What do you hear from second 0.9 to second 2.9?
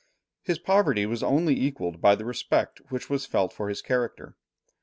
was only equalled by the respect